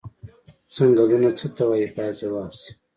څنګلونه 0.75 1.29
څه 1.37 1.47
ته 1.55 1.63
وایي 1.69 1.87
باید 1.95 2.13
ځواب 2.21 2.51
شي. 2.59 2.71